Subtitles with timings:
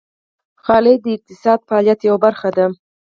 [0.65, 2.65] غالۍ د اقتصادي فعالیت یوه برخه ده.